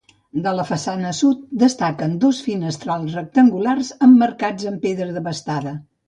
[0.45, 5.75] De la façana sud destaquen dos finestrals rectangulars, emmarcats amb pedra desbastada.